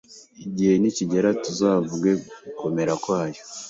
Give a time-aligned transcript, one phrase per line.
[0.47, 2.11] igihe nikigera tuzavuge
[2.45, 3.39] gukomera kwayo.